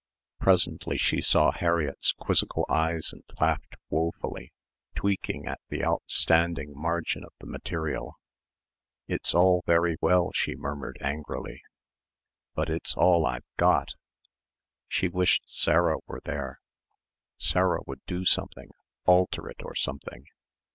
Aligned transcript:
Presently 0.39 0.97
she 0.97 1.21
saw 1.21 1.51
Harriett's 1.51 2.11
quizzical 2.11 2.65
eyes 2.67 3.13
and 3.13 3.21
laughed 3.39 3.75
woefully, 3.91 4.51
tweaking 4.95 5.45
at 5.45 5.59
the 5.69 5.85
outstanding 5.85 6.73
margin 6.75 7.23
of 7.23 7.33
the 7.37 7.45
material. 7.45 8.15
"It's 9.07 9.35
all 9.35 9.61
very 9.67 9.97
well," 10.01 10.31
she 10.33 10.55
murmured 10.55 10.97
angrily, 11.01 11.61
"but 12.55 12.67
it's 12.67 12.95
all 12.97 13.27
I've 13.27 13.45
got."... 13.57 13.93
She 14.87 15.07
wished 15.07 15.43
Sarah 15.45 15.97
were 16.07 16.21
there. 16.25 16.61
Sarah 17.37 17.81
would 17.85 18.01
do 18.07 18.25
something, 18.25 18.71
alter 19.05 19.49
it 19.51 19.61
or 19.63 19.75
something. 19.75 20.25